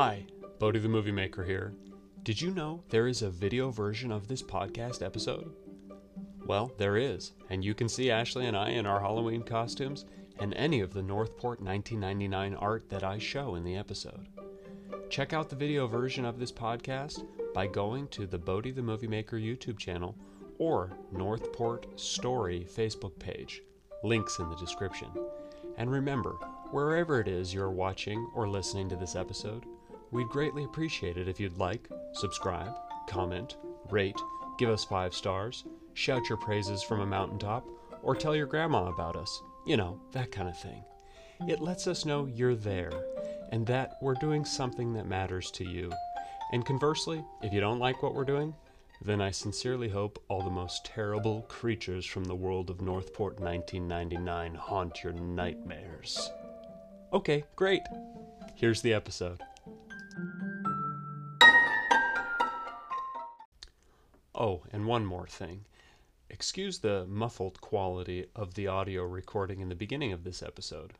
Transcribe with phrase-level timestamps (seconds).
[0.00, 0.24] Hi,
[0.60, 1.74] Bodhi the Movie Maker here.
[2.22, 5.52] Did you know there is a video version of this podcast episode?
[6.46, 10.04] Well, there is, and you can see Ashley and I in our Halloween costumes
[10.38, 14.28] and any of the Northport 1999 art that I show in the episode.
[15.10, 19.08] Check out the video version of this podcast by going to the Bodhi the Movie
[19.08, 20.14] Maker YouTube channel
[20.58, 23.62] or Northport Story Facebook page.
[24.04, 25.08] Links in the description.
[25.76, 26.34] And remember,
[26.70, 29.66] wherever it is you're watching or listening to this episode,
[30.10, 32.74] we'd greatly appreciate it if you'd like, subscribe,
[33.08, 33.56] comment,
[33.90, 34.16] rate,
[34.58, 37.66] give us five stars, shout your praises from a mountaintop,
[38.02, 39.40] or tell your grandma about us.
[39.66, 40.84] You know, that kind of thing.
[41.46, 42.92] It lets us know you're there
[43.52, 45.92] and that we're doing something that matters to you.
[46.52, 48.54] And conversely, if you don't like what we're doing,
[49.02, 54.54] then I sincerely hope all the most terrible creatures from the world of Northport 1999
[54.54, 56.30] haunt your nightmares.
[57.12, 57.82] Okay, great.
[58.54, 59.40] Here's the episode.
[64.40, 65.64] Oh, and one more thing.
[66.30, 70.92] Excuse the muffled quality of the audio recording in the beginning of this episode.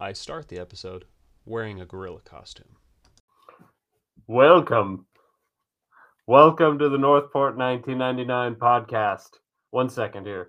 [0.00, 1.04] I start the episode
[1.44, 2.76] wearing a gorilla costume.
[4.26, 5.04] Welcome.
[6.26, 9.30] Welcome to the Northport 1999 podcast.
[9.70, 10.48] One second here.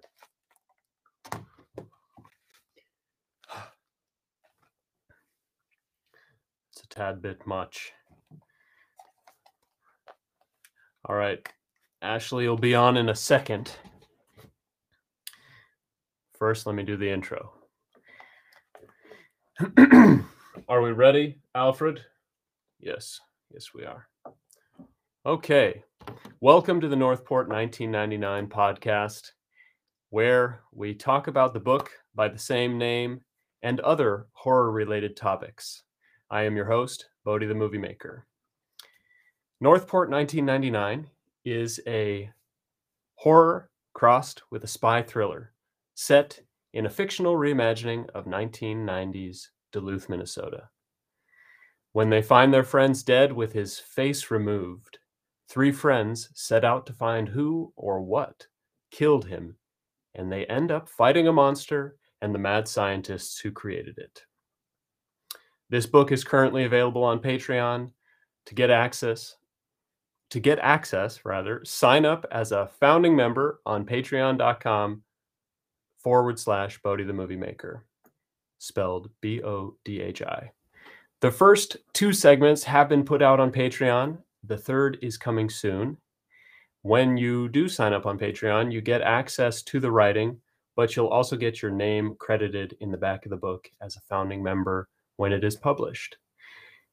[6.71, 7.91] It's a tad bit much.
[11.09, 11.39] All right.
[12.03, 13.71] Ashley will be on in a second.
[16.38, 17.52] First, let me do the intro.
[20.69, 21.99] are we ready, Alfred?
[22.80, 23.19] Yes.
[23.52, 24.07] Yes, we are.
[25.25, 25.83] Okay.
[26.41, 29.31] Welcome to the Northport 1999 podcast,
[30.11, 33.21] where we talk about the book by the same name
[33.63, 35.81] and other horror related topics.
[36.30, 38.27] I am your host, Bodhi the Movie Maker.
[39.61, 41.09] Northport 1999
[41.43, 42.31] is a
[43.15, 45.52] horror crossed with a spy thriller
[45.95, 46.39] set
[46.71, 50.70] in a fictional reimagining of 1990s Duluth, Minnesota.
[51.92, 54.99] When they find their friends dead with his face removed,
[55.49, 58.47] three friends set out to find who or what
[58.91, 59.58] killed him,
[60.15, 64.23] and they end up fighting a monster and the mad scientists who created it.
[65.70, 67.91] This book is currently available on Patreon.
[68.45, 69.36] To get access,
[70.29, 75.03] to get access, rather, sign up as a founding member on patreon.com
[75.97, 77.83] forward slash Bodhi the Movie Maker,
[78.57, 80.51] spelled B O D H I.
[81.21, 84.19] The first two segments have been put out on Patreon.
[84.45, 85.97] The third is coming soon.
[86.83, 90.39] When you do sign up on Patreon, you get access to the writing,
[90.77, 94.01] but you'll also get your name credited in the back of the book as a
[94.07, 96.15] founding member when it is published.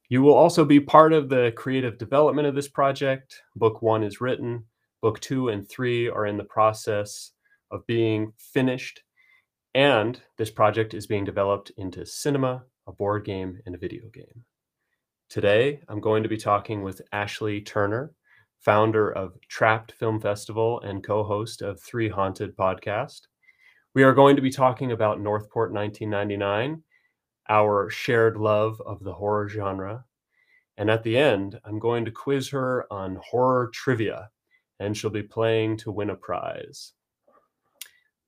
[0.09, 3.43] You will also be part of the creative development of this project.
[3.57, 4.65] Book one is written,
[5.03, 7.33] book two and three are in the process
[7.73, 9.03] of being finished,
[9.75, 14.45] and this project is being developed into cinema, a board game, and a video game.
[15.29, 18.13] Today, I'm going to be talking with Ashley Turner,
[18.61, 23.23] founder of Trapped Film Festival and co host of Three Haunted podcast.
[23.93, 26.83] We are going to be talking about Northport 1999,
[27.49, 30.05] our shared love of the horror genre.
[30.79, 34.31] And at the end, I'm going to quiz her on horror trivia,
[34.79, 36.93] and she'll be playing to win a prize.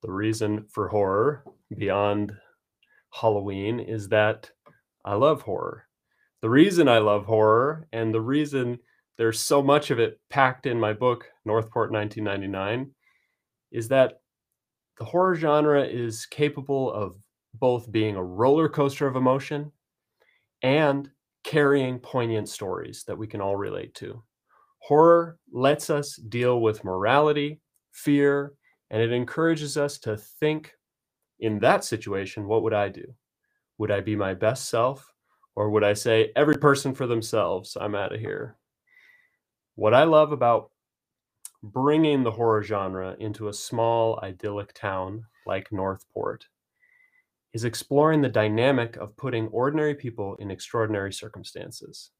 [0.02, 1.44] The reason for horror,
[1.76, 2.32] beyond
[3.10, 4.50] Halloween is that
[5.04, 5.84] I love horror.
[6.40, 8.78] The reason I love horror and the reason
[9.16, 12.92] there's so much of it packed in my book, Northport 1999,
[13.72, 14.20] is that
[14.98, 17.16] the horror genre is capable of
[17.54, 19.72] both being a roller coaster of emotion
[20.62, 21.10] and
[21.44, 24.22] carrying poignant stories that we can all relate to.
[24.80, 27.60] Horror lets us deal with morality,
[27.92, 28.54] fear,
[28.90, 30.74] and it encourages us to think
[31.40, 33.14] in that situation, what would I do?
[33.78, 35.12] Would I be my best self?
[35.54, 38.56] Or would I say, every person for themselves, I'm out of here?
[39.74, 40.70] What I love about
[41.62, 46.46] bringing the horror genre into a small, idyllic town like Northport
[47.54, 52.10] is exploring the dynamic of putting ordinary people in extraordinary circumstances.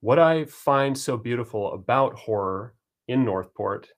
[0.00, 2.74] What I find so beautiful about horror
[3.08, 3.88] in Northport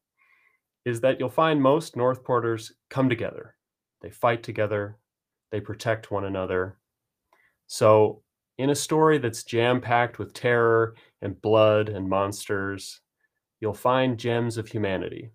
[0.84, 3.56] is that you'll find most Northporters come together
[4.02, 4.98] they fight together,
[5.50, 6.78] they protect one another.
[7.66, 8.22] So,
[8.58, 13.00] in a story that's jam packed with terror and blood and monsters,
[13.60, 15.32] you'll find gems of humanity.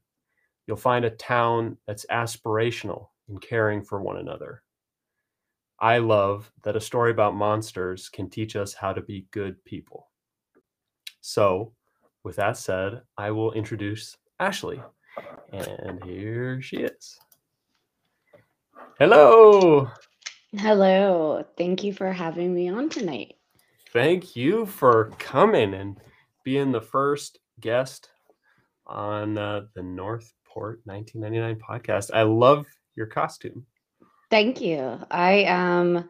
[0.65, 4.61] You'll find a town that's aspirational in caring for one another.
[5.79, 10.09] I love that a story about monsters can teach us how to be good people.
[11.21, 11.73] So,
[12.23, 14.79] with that said, I will introduce Ashley.
[15.51, 17.19] And here she is.
[18.99, 19.89] Hello.
[20.55, 21.43] Hello.
[21.57, 23.33] Thank you for having me on tonight.
[23.91, 25.97] Thank you for coming and
[26.43, 28.09] being the first guest
[28.85, 32.11] on uh, the Northport 1999 podcast.
[32.13, 32.65] I love
[32.95, 33.65] your costume.
[34.29, 34.99] Thank you.
[35.09, 36.09] I um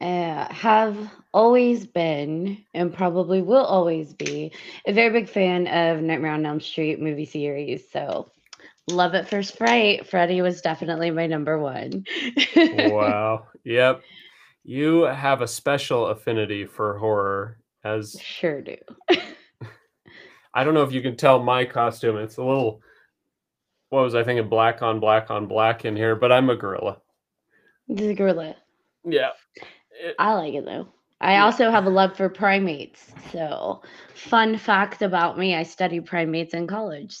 [0.00, 0.96] uh, have
[1.34, 4.52] always been and probably will always be
[4.86, 7.90] a very big fan of Nightmare on Elm Street movie series.
[7.90, 8.30] So
[8.88, 10.06] love at first fright.
[10.06, 12.04] Freddy was definitely my number one.
[12.74, 13.46] wow.
[13.64, 14.02] Yep.
[14.64, 18.76] You have a special affinity for horror as sure do.
[20.54, 22.16] I don't know if you can tell my costume.
[22.16, 22.80] It's a little
[23.90, 26.98] what was I thinking black on black on black in here, but I'm a gorilla.
[27.88, 28.56] The gorilla.
[29.04, 29.30] Yeah.
[30.00, 30.88] It, I like it though.
[31.20, 31.44] I yeah.
[31.44, 33.12] also have a love for primates.
[33.32, 33.82] So,
[34.14, 37.16] fun fact about me, I studied primates in college.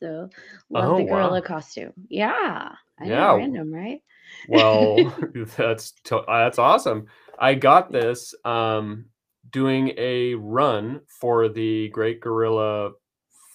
[0.00, 0.28] So,
[0.70, 1.40] love oh, the gorilla wow.
[1.40, 1.92] costume.
[2.08, 2.72] Yeah.
[2.98, 3.36] I yeah.
[3.36, 4.00] random, right?
[4.48, 4.96] well,
[5.56, 7.06] that's to- that's awesome.
[7.38, 9.06] I got this um
[9.50, 12.92] doing a run for the Great Gorilla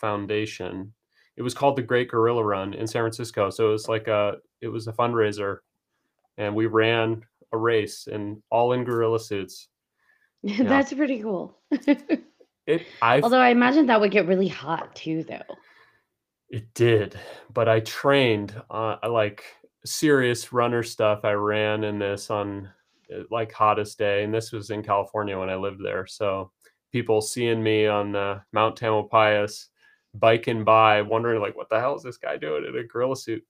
[0.01, 0.93] Foundation.
[1.37, 3.49] It was called the Great Gorilla Run in San Francisco.
[3.49, 5.59] So it was like a it was a fundraiser
[6.37, 9.67] and we ran a race and all in gorilla suits.
[10.47, 10.61] Yeah.
[10.65, 11.57] That's pretty cool.
[12.67, 15.55] it I although I imagine that would get really hot too though.
[16.49, 17.17] It did,
[17.51, 19.43] but I trained uh, like
[19.85, 21.21] serious runner stuff.
[21.23, 22.69] I ran in this on
[23.11, 26.05] uh, like hottest day, and this was in California when I lived there.
[26.05, 26.51] So
[26.91, 29.69] people seeing me on uh, Mount Tamalpais
[30.19, 33.43] biking by, wondering like, what the hell is this guy doing in a gorilla suit?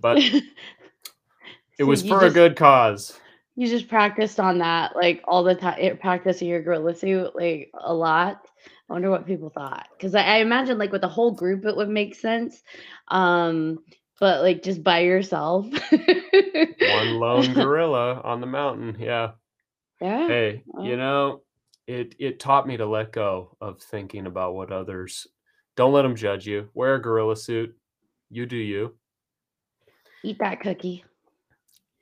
[0.00, 0.18] But
[1.78, 3.18] it was for just, a good cause.
[3.56, 7.92] You just practiced on that like all the time, practicing your gorilla suit like a
[7.92, 8.46] lot.
[8.88, 11.76] I wonder what people thought because I, I imagine like with the whole group it
[11.76, 12.62] would make sense.
[13.08, 13.78] Um,
[14.20, 15.66] but like just by yourself.
[15.90, 18.96] One lone gorilla on the mountain.
[18.98, 19.32] Yeah.
[20.00, 20.26] Yeah.
[20.26, 21.42] Hey, you know,
[21.86, 25.26] it it taught me to let go of thinking about what others.
[25.76, 26.68] Don't let them judge you.
[26.74, 27.76] Wear a gorilla suit.
[28.30, 28.94] You do you.
[30.22, 31.04] Eat that cookie.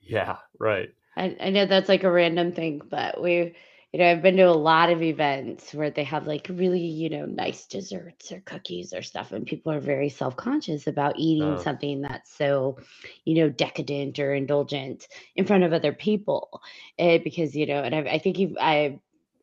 [0.00, 0.90] Yeah, right.
[1.16, 3.54] I, I know that's like a random thing, but we
[3.92, 7.10] you know, I've been to a lot of events where they have like really, you
[7.10, 11.54] know, nice desserts or cookies or stuff, and people are very self conscious about eating
[11.54, 11.62] oh.
[11.62, 12.78] something that's so,
[13.24, 16.62] you know, decadent or indulgent in front of other people.
[16.98, 19.00] Eh, because, you know, and I, I think you've, I,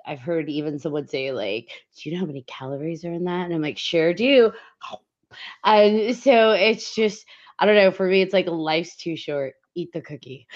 [0.07, 3.45] I've heard even someone say, like, do you know how many calories are in that?
[3.45, 4.51] And I'm like, sure do.
[5.65, 7.25] And so it's just,
[7.59, 10.47] I don't know, for me, it's like life's too short eat the cookie.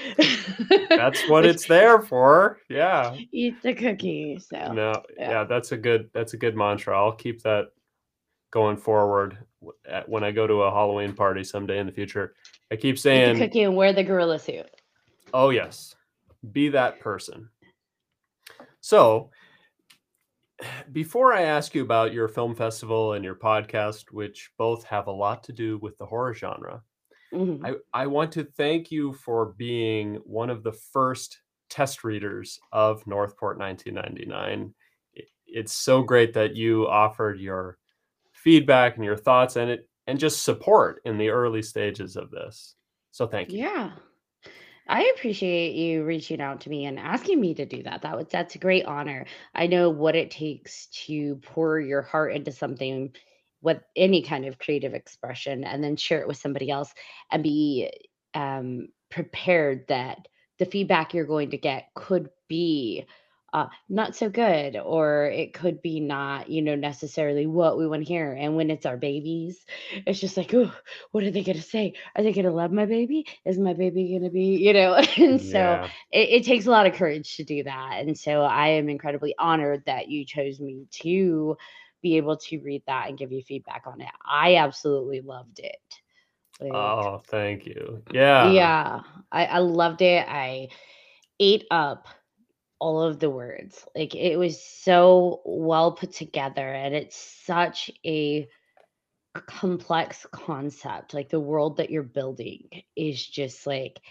[0.90, 2.58] that's what it's there for.
[2.70, 3.16] Yeah.
[3.32, 4.40] Eat the cookie.
[4.40, 5.30] So no, yeah.
[5.30, 5.44] yeah.
[5.44, 6.98] that's a good that's a good mantra.
[6.98, 7.68] I'll keep that
[8.52, 9.38] going forward
[10.08, 12.34] when I go to a Halloween party someday in the future.
[12.72, 14.70] I keep saying cookie and wear the gorilla suit.
[15.34, 15.96] Oh yes.
[16.52, 17.50] Be that person.
[18.82, 19.30] So
[20.92, 25.12] before I ask you about your film festival and your podcast, which both have a
[25.12, 26.84] lot to do with the horror genre,
[27.34, 27.66] Mm-hmm.
[27.66, 33.06] I, I want to thank you for being one of the first test readers of
[33.08, 34.74] Northport 1999.
[35.14, 37.78] It, it's so great that you offered your
[38.34, 42.76] feedback and your thoughts and it and just support in the early stages of this.
[43.12, 43.60] So thank you.
[43.60, 43.92] Yeah.
[44.92, 48.02] I appreciate you reaching out to me and asking me to do that.
[48.02, 49.26] That was that's a great honor.
[49.56, 53.16] I know what it takes to pour your heart into something
[53.62, 56.94] with any kind of creative expression and then share it with somebody else
[57.32, 57.90] and be
[58.34, 60.28] um, prepared that
[60.60, 63.06] the feedback you're going to get could be
[63.54, 68.02] uh, not so good or it could be not you know necessarily what we want
[68.02, 69.66] to hear and when it's our babies
[70.06, 70.72] it's just like oh
[71.12, 73.74] what are they going to say are they going to love my baby is my
[73.74, 75.80] baby going to be you know and so
[76.12, 79.36] it, it takes a lot of courage to do that and so i am incredibly
[79.38, 81.58] honored that you chose me to
[82.02, 84.10] be able to read that and give you feedback on it.
[84.26, 85.78] I absolutely loved it.
[86.60, 88.02] Like, oh, thank you.
[88.12, 88.52] Yeah.
[88.52, 89.02] Yeah.
[89.32, 90.26] I, I loved it.
[90.28, 90.70] I
[91.40, 92.08] ate up
[92.82, 93.86] all of the words.
[93.96, 98.50] Like it was so well put together and it's such a
[99.34, 101.14] complex concept.
[101.14, 104.02] Like the world that you're building is just like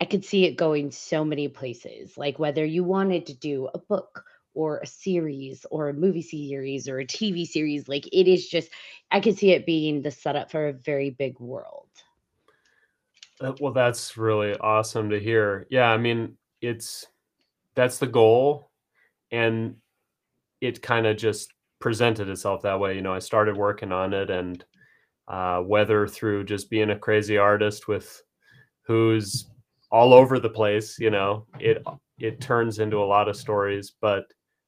[0.00, 2.18] I could see it going so many places.
[2.18, 6.88] Like whether you wanted to do a book or a series or a movie series
[6.88, 7.88] or a TV series.
[7.88, 8.68] Like it is just,
[9.10, 11.88] I could see it being the setup for a very big world.
[13.40, 15.66] Uh, well, that's really awesome to hear.
[15.70, 17.06] Yeah, I mean, it's
[17.74, 18.70] that's the goal.
[19.30, 19.76] And
[20.60, 24.30] it kind of just presented itself that way you know i started working on it
[24.30, 24.64] and
[25.28, 28.22] uh, whether through just being a crazy artist with
[28.86, 29.50] who's
[29.90, 31.82] all over the place you know it
[32.18, 33.92] it turns into a lot of stories.
[34.00, 34.24] But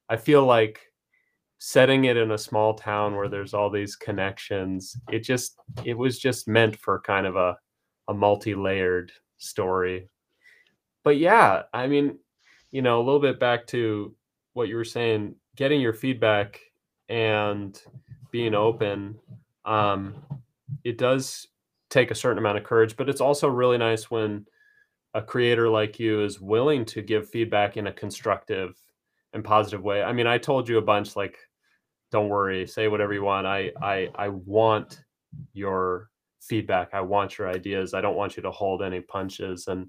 [0.09, 0.81] i feel like
[1.57, 6.19] setting it in a small town where there's all these connections it just it was
[6.19, 7.57] just meant for kind of a
[8.07, 10.09] a multi-layered story.
[11.03, 12.17] But yeah i mean
[12.75, 14.13] you know a little bit back to
[14.51, 16.59] what you were saying getting your feedback
[17.07, 17.81] and
[18.31, 19.17] being open
[19.63, 20.13] um
[20.83, 21.47] it does
[21.89, 24.45] take a certain amount of courage but it's also really nice when
[25.13, 28.75] a creator like you is willing to give feedback in a constructive
[29.31, 30.03] and positive way.
[30.03, 31.37] I mean i told you a bunch like
[32.11, 33.47] don't worry say whatever you want.
[33.47, 35.01] I i i want
[35.53, 36.09] your
[36.41, 36.89] feedback.
[36.93, 37.93] I want your ideas.
[37.93, 39.67] I don't want you to hold any punches.
[39.67, 39.87] And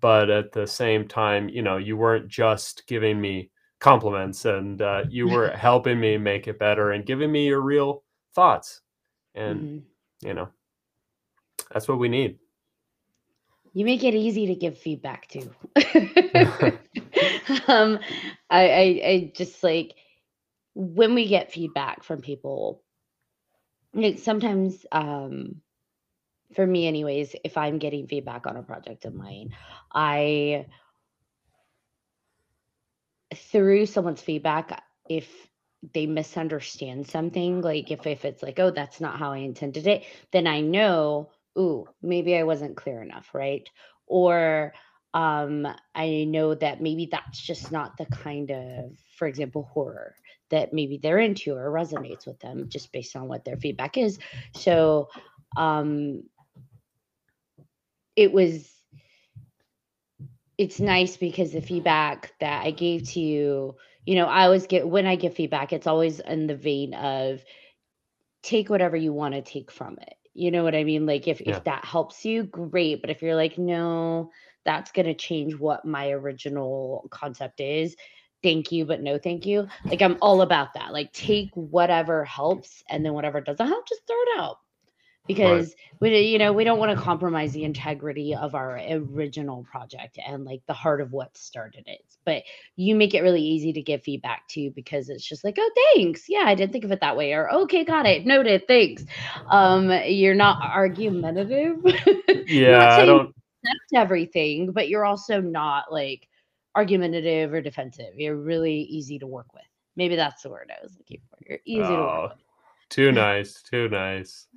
[0.00, 5.04] but at the same time you know you weren't just giving me compliments and uh,
[5.10, 8.02] you were helping me make it better and giving me your real
[8.34, 8.80] thoughts
[9.34, 9.82] and Mhm.
[10.22, 10.48] you know
[11.72, 12.38] that's what we need
[13.72, 15.50] You make it easy to give feedback to.
[17.68, 17.98] um,
[18.50, 19.94] I, I, I just like
[20.74, 22.82] when we get feedback from people,
[23.94, 25.60] like sometimes, um,
[26.54, 29.50] for me, anyways, if I'm getting feedback on a project of mine,
[29.92, 30.66] I,
[33.34, 35.28] through someone's feedback, if
[35.92, 40.04] they misunderstand something, like if, if it's like, oh, that's not how I intended it,
[40.32, 43.68] then I know, ooh, maybe I wasn't clear enough, right?
[44.06, 44.72] Or
[45.12, 50.14] um, I know that maybe that's just not the kind of, for example, horror
[50.50, 54.18] that maybe they're into or resonates with them just based on what their feedback is.
[54.54, 55.08] So
[55.56, 56.24] um,
[58.16, 58.70] it was
[60.58, 64.88] it's nice because the feedback that I gave to you, you know, I always get
[64.88, 67.42] when I give feedback, it's always in the vein of
[68.42, 70.14] take whatever you want to take from it.
[70.34, 71.06] You know what I mean?
[71.06, 71.60] Like if Yeah.
[71.60, 73.00] if that helps you, great.
[73.00, 74.30] But if you're like, no,
[74.64, 77.96] that's gonna change what my original concept is.
[78.42, 79.66] Thank you, but no thank you.
[79.90, 80.92] Like I'm all about that.
[80.92, 84.58] Like take whatever helps and then whatever doesn't help, just throw it out.
[85.26, 90.18] Because we you know, we don't want to compromise the integrity of our original project
[90.26, 92.04] and like the heart of what started it.
[92.26, 92.42] But
[92.76, 96.24] you make it really easy to give feedback to because it's just like, oh, thanks.
[96.28, 97.32] Yeah, I didn't think of it that way.
[97.32, 98.26] Or okay, got it.
[98.26, 98.66] Noted.
[98.68, 99.04] Thanks.
[99.48, 101.78] Um, you're not argumentative.
[102.46, 106.28] yeah i don't accept everything, but you're also not like
[106.74, 108.14] argumentative or defensive.
[108.16, 109.62] You're really easy to work with.
[109.96, 111.38] Maybe that's the word I was looking for.
[111.48, 112.38] You're easy to Oh, work with.
[112.90, 114.48] too nice too nice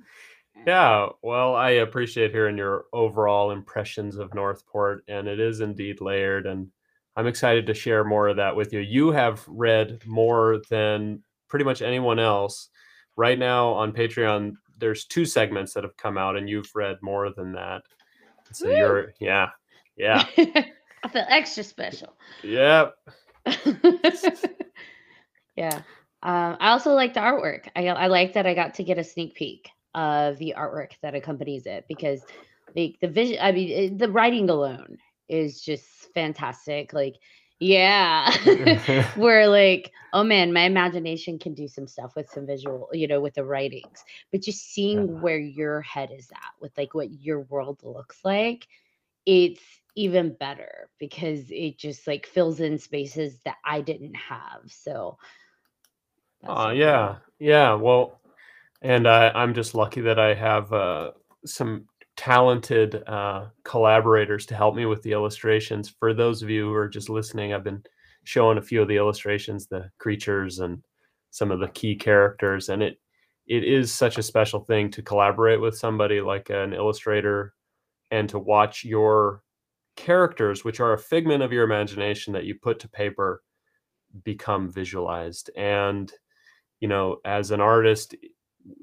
[0.66, 6.46] yeah well i appreciate hearing your overall impressions of northport and it is indeed layered
[6.46, 6.68] and
[7.16, 11.64] i'm excited to share more of that with you you have read more than pretty
[11.64, 12.68] much anyone else
[13.16, 17.32] right now on patreon there's two segments that have come out and you've read more
[17.32, 17.82] than that
[18.52, 18.76] so Woo!
[18.76, 19.48] you're yeah
[19.96, 20.24] yeah
[21.04, 22.16] I feel extra special.
[22.42, 22.94] yep
[25.56, 25.82] yeah.
[26.22, 27.68] Um, I also like the artwork.
[27.76, 31.14] I I like that I got to get a sneak peek of the artwork that
[31.14, 32.24] accompanies it because
[32.76, 36.92] like the vision I mean it- the writing alone is just fantastic.
[36.92, 37.16] Like
[37.60, 38.30] yeah.
[39.14, 43.20] we're like, oh man, my imagination can do some stuff with some visual, you know,
[43.20, 44.04] with the writings.
[44.32, 45.20] But just seeing Yeah.
[45.20, 48.66] where your head is at with like what your world looks like,
[49.26, 49.62] it's
[49.96, 54.62] even better because it just like fills in spaces that I didn't have.
[54.68, 55.18] So
[56.46, 57.74] Oh so yeah, yeah.
[57.74, 58.17] Well,
[58.82, 61.10] and I, I'm just lucky that I have uh,
[61.44, 65.88] some talented uh, collaborators to help me with the illustrations.
[65.88, 67.82] For those of you who are just listening, I've been
[68.24, 70.82] showing a few of the illustrations, the creatures and
[71.30, 72.98] some of the key characters, and it
[73.46, 77.54] it is such a special thing to collaborate with somebody like an illustrator
[78.10, 79.42] and to watch your
[79.96, 83.42] characters, which are a figment of your imagination that you put to paper,
[84.24, 86.12] become visualized and
[86.80, 88.14] you know as an artist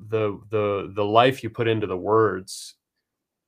[0.09, 2.75] the the the life you put into the words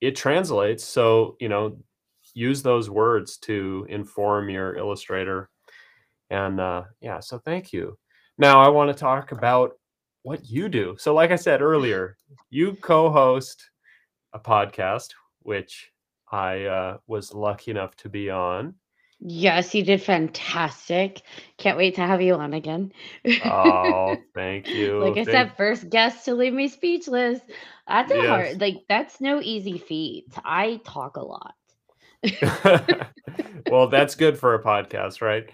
[0.00, 0.84] it translates.
[0.84, 1.78] So you know
[2.34, 5.50] use those words to inform your illustrator.
[6.30, 7.98] And uh yeah so thank you.
[8.36, 9.72] Now i want to talk about
[10.22, 10.96] what you do.
[10.98, 12.16] So like i said earlier
[12.50, 13.70] you co-host
[14.34, 15.08] a podcast
[15.40, 15.90] which
[16.30, 18.74] i uh was lucky enough to be on
[19.20, 21.22] Yes, you did fantastic.
[21.56, 22.92] Can't wait to have you on again.
[23.44, 27.40] oh thank you like I Thank- said, first guest to leave me speechless.
[27.88, 28.26] That's a Yes.
[28.28, 30.26] hard, like that's no easy feat.
[30.44, 31.54] I talk a lot.
[33.70, 35.48] well, that's good for a podcast, right?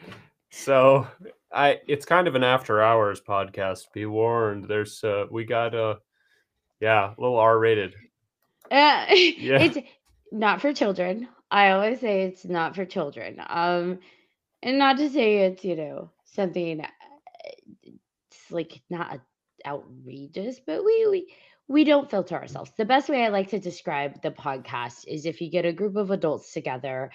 [0.51, 1.07] So
[1.53, 3.93] I it's kind of an after hours podcast.
[3.93, 4.65] Be warned.
[4.69, 5.99] There's uh we got a
[6.81, 7.95] yeah, a little R rated.
[8.71, 9.79] Uh, It's
[10.33, 11.29] not for children.
[11.51, 13.41] I always say it's not for children.
[13.49, 14.01] Um,
[14.63, 16.87] and not to say it's you know something uh,
[17.85, 19.21] it's like not
[19.67, 21.35] outrageous, but we we
[21.69, 22.73] we don't filter ourselves.
[22.77, 25.97] The best way I like to describe the podcast is if you get a group
[25.97, 27.11] of adults together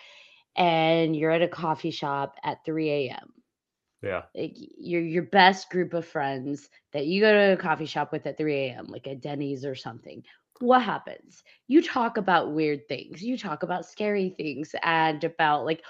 [0.55, 3.33] and you're at a coffee shop at 3 a.m.
[4.01, 4.23] Yeah.
[4.35, 8.25] Like your your best group of friends that you go to a coffee shop with
[8.25, 10.23] at 3 a.m., like a Denny's or something.
[10.59, 11.43] What happens?
[11.67, 13.21] You talk about weird things.
[13.21, 15.83] You talk about scary things and about like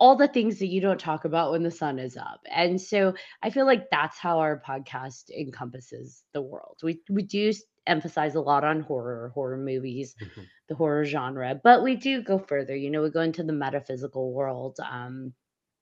[0.00, 2.40] all the things that you don't talk about when the sun is up.
[2.50, 6.78] And so I feel like that's how our podcast encompasses the world.
[6.82, 7.52] We we do
[7.86, 10.42] emphasize a lot on horror, horror movies, mm-hmm.
[10.68, 12.76] the horror genre, but we do go further.
[12.76, 14.78] You know, we go into the metaphysical world.
[14.88, 15.32] Um,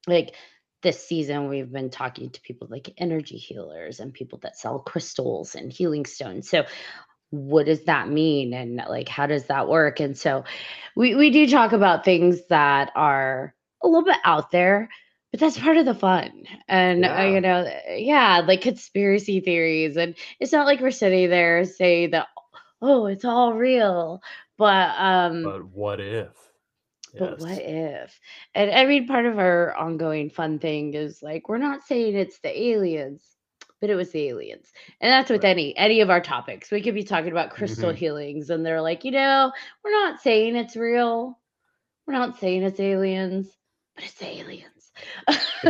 [0.07, 0.35] like
[0.83, 5.55] this season, we've been talking to people like energy healers and people that sell crystals
[5.55, 6.49] and healing stones.
[6.49, 6.64] So
[7.30, 8.52] what does that mean?
[8.54, 10.00] And like how does that work?
[10.00, 10.45] And so
[10.97, 14.88] we we do talk about things that are a little bit out there
[15.33, 16.45] but that's part of the fun.
[16.68, 21.64] And uh, you know yeah like conspiracy theories and it's not like we're sitting there
[21.64, 22.28] saying that
[22.83, 24.23] oh it's all real.
[24.56, 26.52] But um but what if?
[27.18, 28.18] But what if?
[28.54, 32.38] And i mean part of our ongoing fun thing is like we're not saying it's
[32.40, 33.36] the aliens
[33.80, 35.50] but it was the aliens and that's with right.
[35.50, 37.99] any any of our topics we could be talking about crystal mm-hmm.
[37.99, 39.52] healings and they're like you know
[39.85, 41.38] we're not saying it's real
[42.06, 43.49] we're not saying it's aliens
[43.95, 44.76] but it's aliens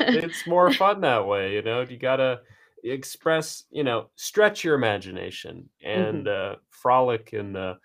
[0.00, 1.80] it's more fun that way, you know.
[1.80, 2.40] You gotta
[2.84, 6.54] express, you know, stretch your imagination and mm-hmm.
[6.54, 7.76] uh, frolic in the,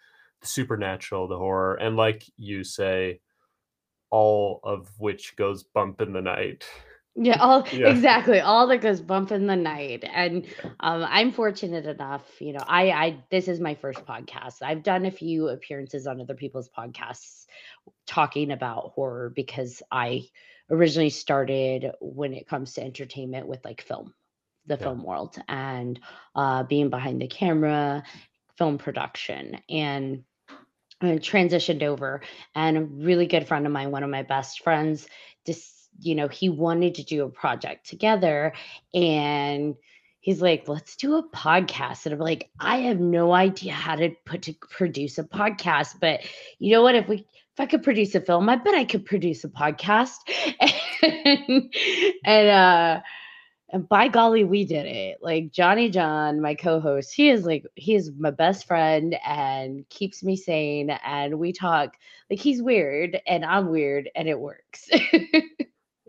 [0.42, 3.20] the supernatural, the horror, and like you say,
[4.10, 6.66] all of which goes bump in the night.
[7.16, 7.90] Yeah, all yeah.
[7.90, 8.40] exactly.
[8.40, 10.04] All that goes bump in the night.
[10.12, 10.46] And
[10.80, 14.62] um, I'm fortunate enough, you know, I I this is my first podcast.
[14.62, 17.46] I've done a few appearances on other people's podcasts
[18.08, 20.24] talking about horror because I
[20.70, 24.14] originally started when it comes to entertainment with like film,
[24.66, 24.84] the yeah.
[24.84, 26.00] film world and
[26.36, 28.04] uh being behind the camera,
[28.58, 30.24] film production and
[31.02, 32.22] I transitioned over
[32.56, 35.06] and a really good friend of mine, one of my best friends,
[35.46, 38.54] just you know, he wanted to do a project together
[38.94, 39.76] and
[40.20, 42.06] he's like, let's do a podcast.
[42.06, 46.22] And I'm like, I have no idea how to put to produce a podcast, but
[46.60, 46.96] you know what?
[46.96, 50.18] If we if I could produce a film, I bet I could produce a podcast.
[50.60, 51.74] and,
[52.26, 53.02] and uh
[53.74, 55.18] and by golly, we did it.
[55.22, 60.24] Like Johnny John, my co-host, he is like he is my best friend and keeps
[60.24, 60.92] me sane.
[60.92, 61.96] And we talk
[62.30, 64.90] like he's weird and I'm weird and it works.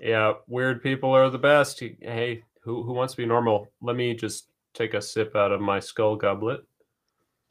[0.04, 1.80] Yeah, weird people are the best.
[1.80, 3.68] Hey, who who wants to be normal?
[3.80, 6.60] Let me just take a sip out of my skull goblet.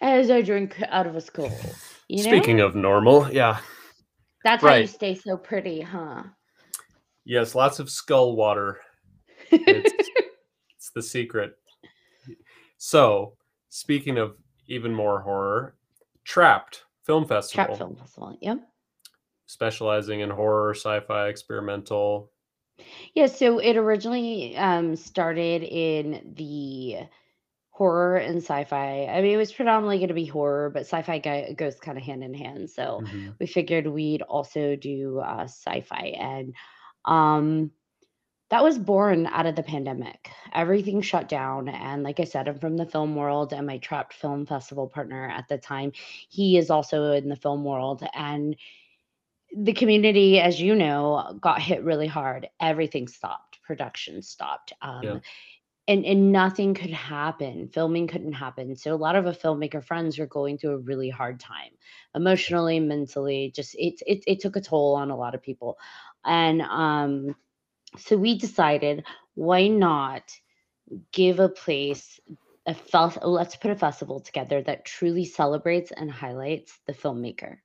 [0.00, 1.52] As I drink out of a skull.
[2.08, 2.30] You know?
[2.30, 3.58] Speaking of normal, yeah.
[4.42, 4.72] That's right.
[4.72, 6.22] how you stay so pretty, huh?
[7.26, 8.80] Yes, lots of skull water.
[9.50, 9.92] It's,
[10.76, 11.52] it's the secret.
[12.78, 13.34] So,
[13.68, 15.76] speaking of even more horror,
[16.24, 17.66] Trapped Film Festival.
[17.66, 18.66] Trapped Film Festival, yep
[19.52, 22.30] specializing in horror, sci-fi, experimental.
[23.14, 27.00] Yeah, so it originally um, started in the
[27.70, 29.06] horror and sci-fi.
[29.06, 32.04] I mean, it was predominantly going to be horror, but sci-fi go- goes kind of
[32.04, 32.70] hand in hand.
[32.70, 33.30] So mm-hmm.
[33.38, 36.54] we figured we'd also do uh, sci-fi, and
[37.04, 37.70] um,
[38.50, 40.30] that was born out of the pandemic.
[40.54, 44.14] Everything shut down, and like I said, I'm from the film world, and my Trapped
[44.14, 45.92] Film Festival partner at the time,
[46.28, 48.56] he is also in the film world, and
[49.56, 52.48] the community, as you know, got hit really hard.
[52.60, 54.72] Everything stopped, production stopped.
[54.80, 55.18] Um, yeah.
[55.88, 57.68] And, and nothing could happen.
[57.68, 58.76] Filming couldn't happen.
[58.76, 61.72] So a lot of our filmmaker friends were going through a really hard time,
[62.14, 63.52] emotionally, mentally.
[63.54, 65.78] Just it it it took a toll on a lot of people,
[66.24, 67.34] and um,
[67.98, 70.22] so we decided why not
[71.10, 72.20] give a place
[72.64, 77.56] a fel- let's put a festival together that truly celebrates and highlights the filmmaker.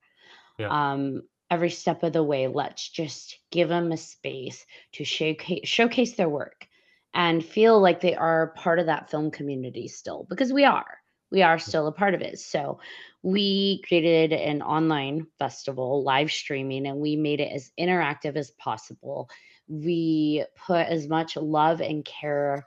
[0.58, 0.70] Yeah.
[0.70, 6.16] Um, every step of the way let's just give them a space to showcase showcase
[6.16, 6.68] their work
[7.14, 10.98] and feel like they are part of that film community still because we are
[11.32, 11.62] we are mm.
[11.62, 12.40] still a part of it.
[12.40, 12.80] So
[13.24, 19.30] we created an online festival live streaming and we made it as interactive as possible.
[19.68, 22.66] We put as much love and care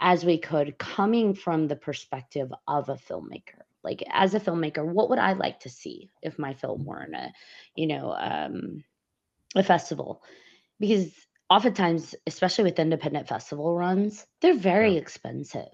[0.00, 5.10] as we could coming from the perspective of a filmmaker like as a filmmaker what
[5.10, 7.32] would i like to see if my film were in a
[7.74, 8.82] you know um
[9.56, 10.22] a festival
[10.80, 11.12] because
[11.50, 14.98] oftentimes especially with independent festival runs they're very Yeah.
[14.98, 15.68] expensive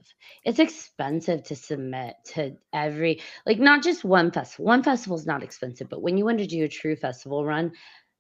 [0.45, 5.43] it's expensive to submit to every like not just one festival one festival is not
[5.43, 7.73] expensive but when you want to do a true festival run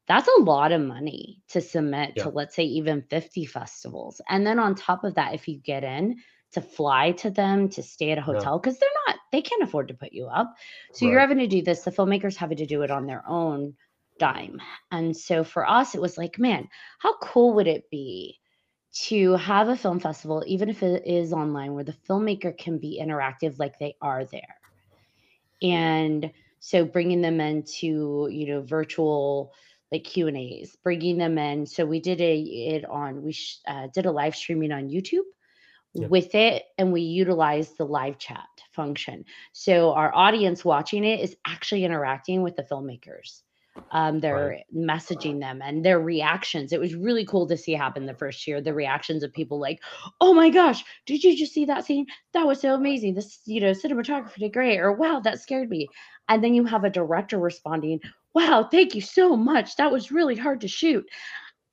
[0.07, 2.25] that's a lot of money to submit Yeah.
[2.25, 5.85] to let's say even 50 festivals and then on top of that if you get
[5.85, 6.17] in
[6.55, 9.89] to fly to them to stay at a hotel because they're not they can't afford
[9.89, 10.55] to put you up.
[10.93, 11.83] So you're having to do this.
[11.83, 13.75] The filmmakers having to do it on their own
[14.19, 14.61] dime.
[14.91, 18.39] And so for us it was like man how cool would it be
[19.07, 23.01] to have a film festival even if it is online where the filmmaker can be
[23.03, 24.57] interactive like they are there?
[25.63, 29.53] And so bringing them into you know virtual
[29.93, 31.67] like q and a's bringing them in.
[31.67, 35.27] So we did a it on we sh- uh, did a live streaming on youtube
[35.95, 39.25] With it and we utilize the live chat function.
[39.53, 43.43] So our audience watching it is actually interacting with the filmmakers.
[43.91, 46.73] Um, they're messaging them and their reactions.
[46.73, 49.81] It was really cool to see happen the first year the reactions of people like
[50.21, 52.07] oh my gosh did you just see that scene?
[52.33, 53.15] That was so amazing.
[53.15, 55.89] This you know cinematography did great or wow that scared me.
[56.29, 58.01] And then you have a director responding
[58.35, 59.77] wow thank you so much.
[59.77, 61.07] That was really hard to shoot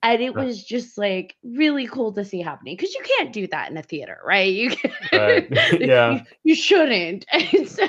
[0.04, 0.46] and it Right.
[0.46, 3.84] was just like really cool to see happening because you can't do that in a
[3.84, 4.72] theater right you
[5.12, 5.48] Right.
[5.80, 6.12] Yeah.
[6.12, 7.88] you, you shouldn't and so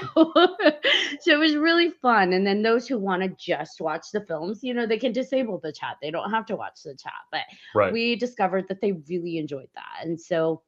[1.20, 4.60] so it was really fun and then those who want to just watch the films
[4.62, 7.42] you know they can disable the chat they don't have to watch the chat but
[7.74, 7.92] Right.
[7.92, 10.04] we discovered that they really enjoyed that.
[10.06, 10.62] And so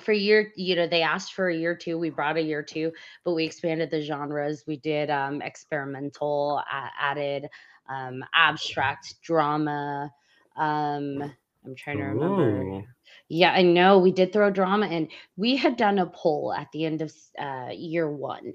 [0.00, 1.98] for year, you know, they asked for a year two.
[1.98, 2.92] We brought a year two,
[3.24, 4.64] but we expanded the genres.
[4.66, 7.46] We did um, experimental, a- added
[7.88, 10.10] um, abstract drama.
[10.56, 11.32] Um,
[11.64, 12.62] I'm trying to remember.
[12.62, 12.84] Ooh.
[13.28, 15.08] Yeah, I know we did throw drama in.
[15.36, 18.54] We had done a poll at the end of uh, year one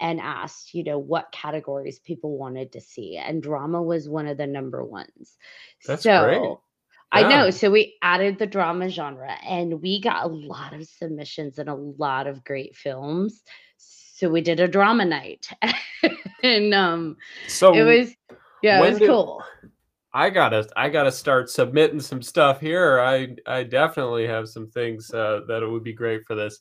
[0.00, 4.36] and asked, you know, what categories people wanted to see, and drama was one of
[4.36, 5.36] the number ones.
[5.86, 6.56] That's so, great.
[7.10, 7.50] I know.
[7.50, 11.74] So we added the drama genre, and we got a lot of submissions and a
[11.74, 13.42] lot of great films.
[13.76, 15.48] So we did a drama night,
[16.42, 18.14] and um, So it was
[18.62, 19.44] yeah, it was do- cool.
[20.12, 23.00] I gotta I gotta start submitting some stuff here.
[23.00, 26.60] I I definitely have some things uh, that would be great for this.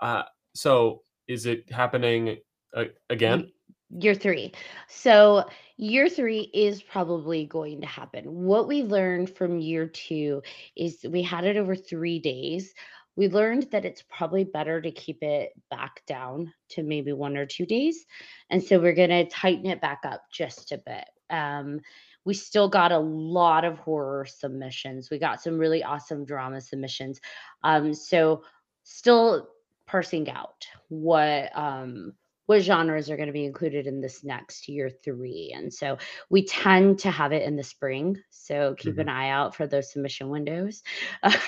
[0.00, 0.22] Uh,
[0.54, 2.38] so is it happening
[2.76, 3.50] uh, again?
[3.90, 4.52] year three.
[4.88, 5.44] So
[5.76, 8.24] year three is probably going to happen.
[8.24, 10.42] What we learned from year two
[10.76, 12.74] is we had it over three days.
[13.16, 17.46] We learned that it's probably better to keep it back down to maybe one or
[17.46, 18.04] two days.
[18.50, 21.04] And so we're going to tighten it back up just a bit.
[21.30, 21.80] Um,
[22.24, 25.10] we still got a lot of horror submissions.
[25.10, 27.20] We got some really awesome drama submissions.
[27.62, 28.42] Um, so
[28.82, 29.48] still
[29.86, 32.12] parsing out what um
[32.46, 35.52] what genres are going to be included in this next year three.
[35.56, 35.96] And so
[36.28, 38.18] we tend to have it in the spring.
[38.28, 40.82] So keep an eye out for those submission windows.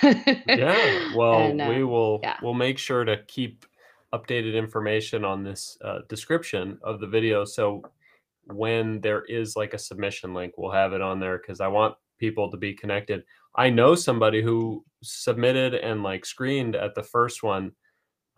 [0.02, 1.10] Yeah.
[1.14, 2.36] Well, And, uh, we will yeah.
[2.42, 3.66] we'll make sure to keep
[4.12, 7.44] updated information on this uh, description of the video.
[7.44, 7.82] So
[8.46, 11.94] when there is like a submission link, we'll have it on there because I want
[12.18, 13.24] people to be connected.
[13.54, 17.72] I know somebody who submitted and like screened at the first one.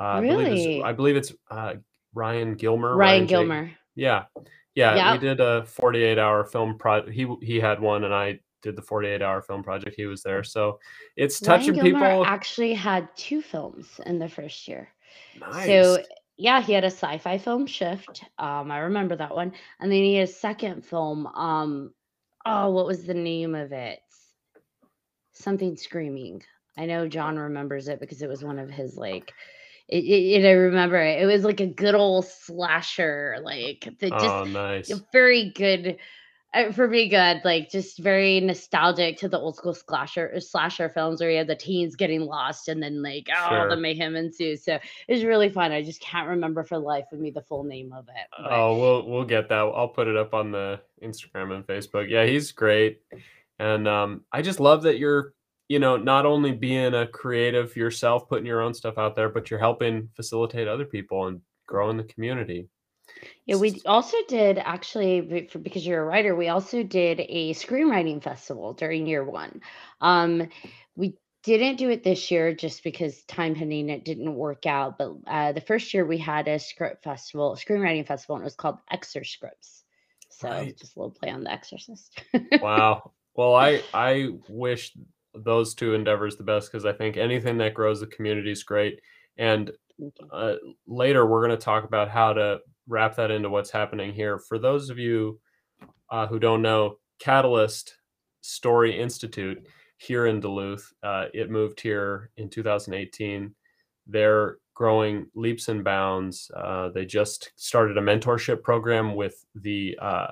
[0.00, 0.76] Uh, I believe Really?
[0.76, 1.74] it's, I believe it's uh,
[2.14, 2.96] Ryan Gilmer.
[2.96, 3.70] Ryan J- Gilmer.
[3.96, 4.24] Yeah,
[4.74, 4.94] yeah.
[4.94, 5.12] Yeah.
[5.12, 7.12] We did a 48 hour film project.
[7.12, 9.96] He he had one, and I did the 48 hour film project.
[9.96, 10.78] He was there, so
[11.16, 12.26] it's touching Ryan Gilmore people.
[12.26, 14.88] actually had two films in the first year.
[15.40, 15.66] Nice.
[15.66, 16.02] So
[16.38, 18.22] yeah, he had a sci-fi film shift.
[18.38, 19.52] Um, I remember that one.
[19.80, 21.26] And then he had a second film.
[21.26, 21.92] Um,
[22.46, 23.98] oh, what was the name of it?
[25.32, 26.42] Something screaming.
[26.76, 29.32] I know John remembers it because it was one of his like
[29.88, 31.20] it, it, it- I remember it.
[31.20, 34.90] It was like a good old slasher, like the just oh, nice.
[34.92, 35.96] a very good
[36.74, 41.30] for me good like just very nostalgic to the old school slasher slasher films where
[41.30, 43.68] you have the teens getting lost and then like oh Sure.
[43.68, 47.20] the mayhem ensues so it was really fun i just can't remember for life of
[47.20, 49.56] me the full name of it but Oh, we'll we'll get that.
[49.56, 52.08] I'll put it up on the Instagram and Facebook.
[52.08, 53.00] Yeah, he's great,
[53.58, 55.34] and um, I just love that you're,
[55.68, 59.50] you know, not only being a creative yourself, putting your own stuff out there, but
[59.50, 62.68] you're helping facilitate other people and growing the community.
[63.46, 68.22] Yeah we also did actually for- because you're a writer we also did a screenwriting
[68.22, 69.60] festival during year one
[70.00, 70.48] um
[70.96, 75.14] we didn't do it this year just because time pending it didn't work out but
[75.26, 78.78] uh, the first year we had a script festival screenwriting festival and it was called
[78.90, 79.84] exorcisms
[80.30, 80.76] so Right.
[80.78, 82.22] just a little play on the exorcist
[82.60, 83.12] Wow.
[83.34, 84.96] Well, I I wish
[85.34, 89.00] those two endeavors the best because I think anything that grows the community is great.
[89.36, 89.70] And
[90.32, 90.54] uh,
[90.86, 94.38] later we're going to talk about how to wrap that into what's happening here.
[94.38, 95.38] For those of you
[96.10, 97.96] uh, who don't know, Catalyst
[98.40, 99.66] Story Institute
[99.98, 103.54] here in Duluth, uh, it moved here in 2018.
[104.06, 106.50] They're growing leaps and bounds.
[106.56, 110.28] Uh, they just started a mentorship program with the uh,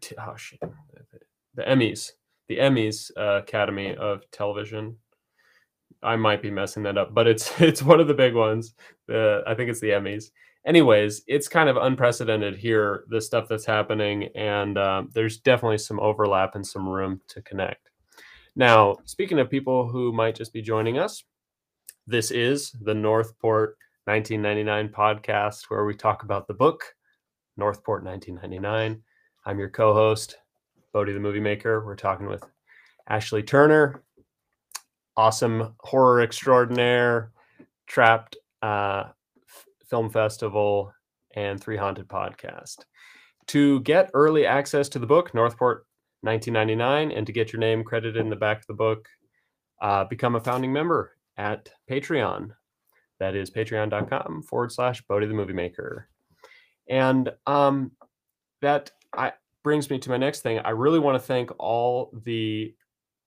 [0.00, 0.60] t- oh, shit,
[1.54, 2.10] the Emmys,
[2.48, 4.96] the Emmys uh, Academy of Television.
[6.02, 8.74] I might be messing that up, but it's it's one of the big ones.
[9.06, 10.30] The I think it's the Emmys.
[10.64, 13.04] Anyways, it's kind of unprecedented here.
[13.08, 17.90] The stuff that's happening, and um, there's definitely some overlap and some room to connect.
[18.54, 21.24] Now, speaking of people who might just be joining us,
[22.06, 26.94] this is the Northport 1999 podcast where we talk about the book
[27.56, 29.02] Northport 1999.
[29.44, 30.38] I'm your co-host,
[30.92, 31.84] Bodhi the Movie Maker.
[31.84, 32.44] We're talking with
[33.08, 34.02] Ashley Turner,
[35.16, 37.32] awesome horror extraordinaire,
[37.86, 39.04] Trapped uh,
[39.92, 40.90] Film Festival,
[41.36, 42.86] and Three Haunted Podcast.
[43.48, 45.84] To get early access to the book, Northport
[46.22, 49.06] 1999, and to get your name credited in the back of the book,
[49.82, 52.52] uh, become a founding member at Patreon.
[53.20, 56.08] That is patreon.com forward slash Bodhi the Movie Maker.
[56.88, 57.92] And um,
[58.62, 60.58] that I, brings me to my next thing.
[60.60, 62.74] I really want to thank all the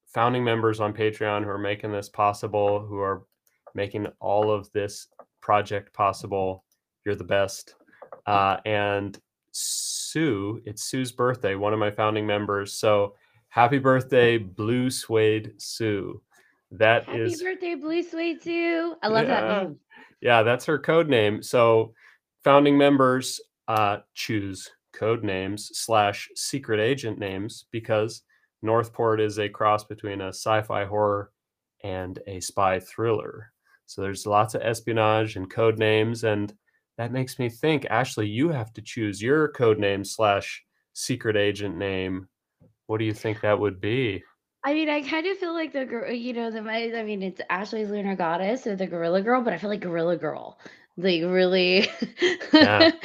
[0.08, 3.22] founding members on Patreon who are making this possible, who are
[3.76, 5.10] making all of this
[5.46, 6.66] project possible.
[7.06, 7.76] You're the best.
[8.26, 9.16] Uh, and
[9.52, 12.74] Sue, it's Sue's birthday, one of my founding members.
[12.74, 13.14] So
[13.50, 16.20] happy birthday, Blue Suede Sue.
[16.72, 18.96] That Happy is birthday, Blue Suede Sue.
[19.04, 19.78] I love that name.
[20.20, 21.44] yeah, that's her code name.
[21.44, 21.94] So
[22.44, 28.24] founding members uh, choose code names slash secret agent names because
[28.64, 31.32] Northport is a cross between a sci-fi horror
[31.84, 33.52] and a spy thriller.
[33.86, 36.54] So there's lots of espionage and code names, and
[36.98, 41.78] that makes me think, Ashley, you have to choose your code name slash secret agent
[41.78, 42.28] name.
[42.88, 44.24] What do you think that would be?
[44.64, 47.22] I mean, I kind of feel like the girl, you know, the my, I mean,
[47.22, 50.58] it's Ashley's Lunar Goddess or the Gorilla Girl, but I feel like Gorilla Girl,
[50.98, 51.88] like really,
[52.52, 52.92] Yeah.
[53.02, 53.04] it's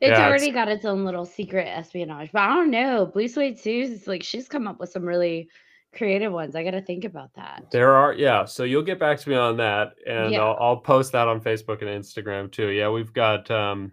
[0.00, 2.30] Yeah, already it's- got its own little secret espionage.
[2.32, 5.48] But I don't know, Blue Suede Sue's is like she's come up with some really
[5.94, 6.54] creative ones.
[6.56, 7.64] I got to think about that.
[7.70, 8.44] There are, yeah.
[8.44, 10.42] So you'll get back to me on that, and Yeah.
[10.42, 12.68] I'll, I'll post that on Facebook and Instagram too.
[12.68, 13.92] Yeah, we've got, um,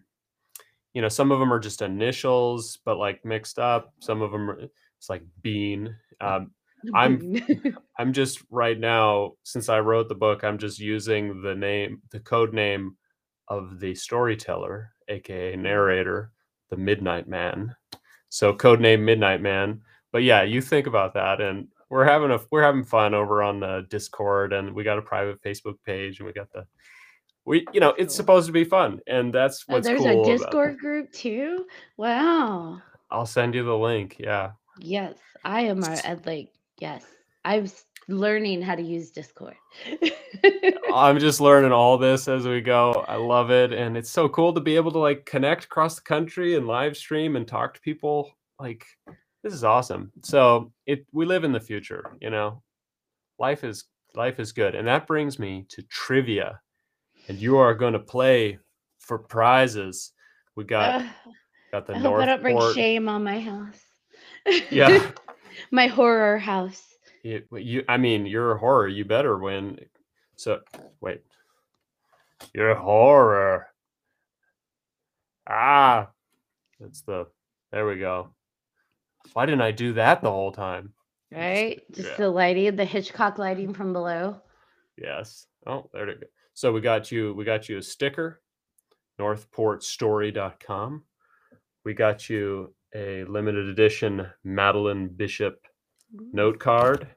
[0.93, 3.93] you know, some of them are just initials, but like mixed up.
[3.99, 4.60] Some of them, are,
[4.97, 5.95] it's like Bean.
[6.21, 6.51] Um,
[6.93, 7.36] I'm-
[7.99, 12.19] I'm just right now, since I wrote the book, I'm just using the name, the
[12.19, 12.95] code name
[13.47, 16.31] of the storyteller, aka narrator,
[16.69, 17.75] the Midnight Man.
[18.29, 19.81] So code name Midnight Man.
[20.12, 23.60] But yeah, you think about that, and we're having a we're having fun over on
[23.60, 26.65] the Discord, and we got a private Facebook page, and we got the
[27.45, 30.23] we you know it's supposed to be fun, and that's Oh, what's there's cool.
[30.23, 30.26] a.
[30.26, 31.65] Discord group too.
[31.97, 32.82] Wow.
[33.10, 34.17] I'll send you the link.
[34.19, 34.52] Yeah.
[34.80, 37.06] Yes, I am a, like yes.
[37.45, 37.67] I'm
[38.10, 39.56] learning how to use Discord.
[40.93, 43.06] I'm just learning all this as we go.
[43.08, 46.02] I love it, and it's so cool to be able to like connect across the
[46.02, 48.32] country and live stream and talk to people.
[48.60, 48.86] Like
[49.47, 50.12] this is awesome.
[50.23, 52.62] So it we live in the future, you know.
[53.39, 56.60] Life is life is good, and that brings me to trivia.
[57.29, 58.60] And you are going to play
[58.99, 60.12] for prizes.
[60.55, 61.07] We got Ugh,
[61.71, 63.79] got the I hope I don't bring shame on my house.
[64.69, 65.12] Yeah.
[65.71, 66.83] my horror house.
[67.23, 68.88] You, you, I mean, you're a horror.
[68.88, 69.79] You better win.
[70.36, 70.60] So,
[71.01, 71.21] wait.
[72.53, 73.67] You're a horror.
[75.49, 76.10] Ah,
[76.79, 77.27] that's the.
[77.71, 78.29] There we go.
[79.34, 80.94] Why didn't I do that the whole time?
[81.32, 81.82] Right?
[81.92, 82.16] Just Yeah.
[82.18, 84.42] the lighting, the Hitchcock lighting from below.
[84.98, 85.48] Yes.
[85.66, 86.28] Oh, there it go.
[86.54, 87.34] So we got you.
[87.34, 88.42] We got you a sticker.
[89.20, 91.04] NorthportStory.com.
[91.84, 95.60] We got you a limited edition Madeline Bishop
[96.12, 97.08] note card.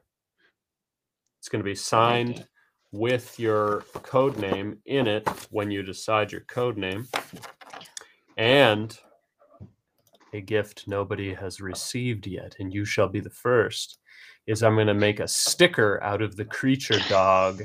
[1.39, 2.47] It's going to be signed it.
[2.91, 7.07] with your code name in it when you decide your code name.
[8.37, 8.97] And
[10.33, 13.99] a gift nobody has received yet, and you shall be the first,
[14.47, 17.63] is I'm going to make a sticker out of the creature dog,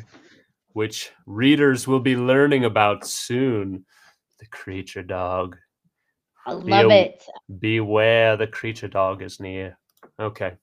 [0.72, 3.84] which readers will be learning about soon.
[4.40, 5.56] The creature dog.
[6.46, 7.24] I love Be a- it.
[7.60, 9.78] Beware the creature dog is near.
[10.20, 10.54] Okay.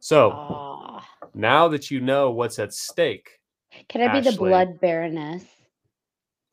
[0.00, 0.30] So
[1.34, 3.30] now that you know what's at stake,
[3.88, 5.44] Can I be the blood baroness?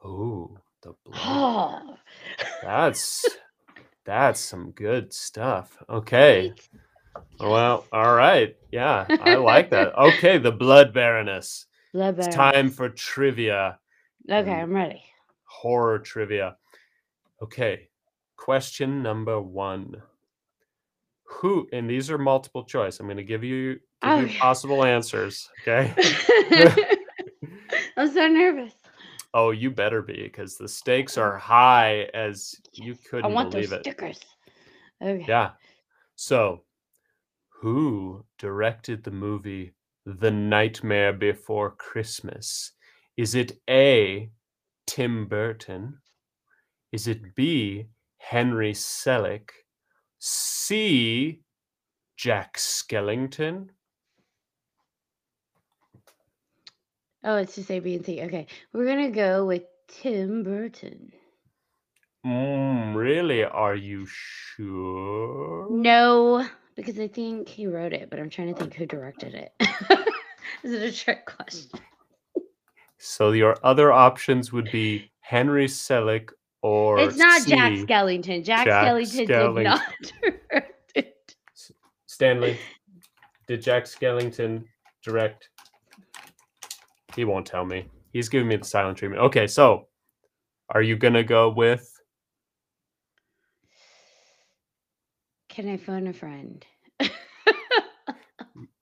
[0.05, 1.17] ooh, the blood.
[1.25, 1.95] Oh,
[2.63, 3.25] That's
[4.05, 5.77] that's some good stuff.
[5.89, 6.53] Okay.
[7.39, 8.55] Well, all right.
[8.71, 9.93] Yeah, I like that.
[9.97, 11.65] Okay, the blood baroness.
[11.93, 13.79] Blood It's time for trivia.
[14.29, 14.51] Okay.
[14.51, 15.03] I'm ready.
[15.45, 16.57] horror trivia.
[17.41, 17.89] Okay,
[18.37, 20.01] question number one.
[21.25, 22.99] Who, and these are multiple choice.
[22.99, 24.37] I'm going to give you, give you oh, Okay.
[24.37, 25.49] possible answers.
[25.61, 25.93] Okay.
[27.97, 28.73] I'm so nervous.
[29.33, 33.71] Oh, you better be because the stakes are high as you couldn't I want those
[33.71, 33.81] it.
[33.81, 34.19] stickers.
[35.01, 35.25] Okay.
[35.27, 35.51] Yeah.
[36.15, 36.63] So,
[37.49, 39.73] who directed the movie
[40.05, 42.73] The Nightmare Before Christmas?
[43.17, 44.29] Is it A,
[44.85, 45.97] Tim Burton?
[46.91, 49.49] Is it B, Henry Selick?
[50.19, 51.41] C,
[52.17, 53.69] Jack Skellington?
[57.23, 58.21] Oh, it's just A, B, and C.
[58.21, 58.47] Okay.
[58.73, 61.11] We're gonna go with Tim Burton.
[62.25, 63.43] Mm, really?
[63.43, 65.67] Are you sure?
[65.69, 69.51] No, because I think he wrote it, but I'm trying to think who directed it.
[70.63, 71.79] Is it a trick question?
[72.97, 76.29] So your other options would be Henry Selick
[76.61, 78.45] or It's not Jack Skellington.
[78.45, 79.55] Jack, Jack Skellington, Skellington.
[79.55, 79.81] did not
[80.49, 81.35] direct it.
[82.05, 82.57] Stanley,
[83.47, 84.63] did Jack Skellington
[85.03, 85.49] direct?
[87.15, 87.87] He won't tell me.
[88.11, 89.21] He's giving me the silent treatment.
[89.23, 89.87] Okay, so
[90.69, 91.89] are you gonna go with?
[95.49, 96.65] Can I phone a friend?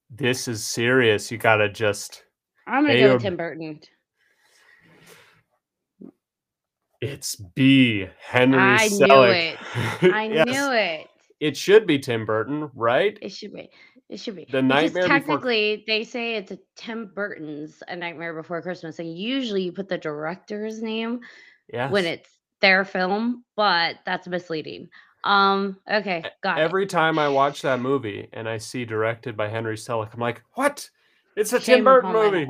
[0.10, 1.32] This is serious.
[1.32, 2.24] You gotta just.
[2.67, 3.80] I'm gonna go with um, Tim Burton.
[7.02, 8.08] It's B.
[8.20, 9.58] Henry I knew it.
[10.13, 11.08] I Yes, knew it.
[11.42, 13.18] It should be Tim Burton, right?
[13.22, 13.70] It should be.
[14.10, 14.44] It should be.
[14.46, 19.00] The Because Nightmare Before- technically, they say it's a Tim Burton's A Nightmare Before Christmas,
[19.00, 21.20] and usually you put the director's name
[21.74, 21.92] Yes.
[21.92, 24.88] when it's their film, but that's misleading.
[25.24, 25.78] Um.
[25.92, 26.24] Okay.
[26.42, 26.62] Got it.
[26.62, 30.42] Every time I watch that movie and I see directed by Henry Selick, I'm like,
[30.54, 30.90] what?
[31.36, 32.48] It's a Tim Burton movie.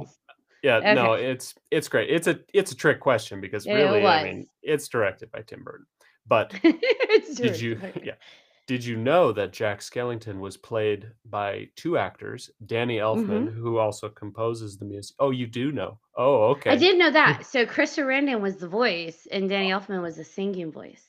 [0.63, 2.09] Yeah, no, it's it's great.
[2.09, 5.85] It's a it's a trick question because really, I mean, it's directed by Tim Burton.
[6.27, 8.13] But It's did you yeah.
[8.67, 13.59] Did you know that Jack Skellington was played by two actors, Danny Elfman, mm-hmm.
[13.59, 15.15] who also composes the music?
[15.19, 15.99] Oh, you do know.
[16.15, 16.69] Oh, okay.
[16.69, 17.45] I did know that.
[17.45, 19.79] So Chris Sarandon was the voice, and Danny oh.
[19.79, 21.03] Elfman was the singing voice.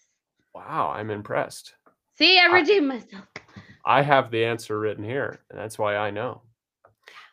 [0.54, 1.74] Wow, I'm impressed.
[2.18, 3.26] See, I I- redeemed myself.
[3.84, 6.42] I have the answer written here, and that's why I know.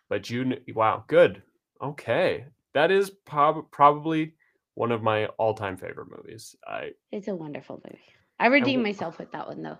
[0.09, 1.43] But you, kn- wow, good.
[1.81, 4.33] Okay, that is prob- probably
[4.73, 6.55] one of my all-time favorite movies.
[6.67, 8.01] I It's a wonderful movie.
[8.39, 9.77] I redeemed myself with that one though.